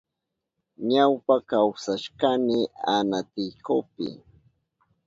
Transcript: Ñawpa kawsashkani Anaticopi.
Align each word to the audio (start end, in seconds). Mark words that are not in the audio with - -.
Ñawpa 0.91 1.35
kawsashkani 1.49 2.59
Anaticopi. 2.95 4.07